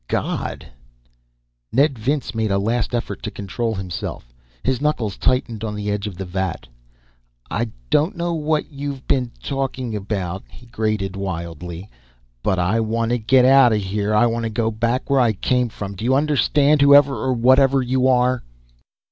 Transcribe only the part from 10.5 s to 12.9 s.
grated wildly. "But I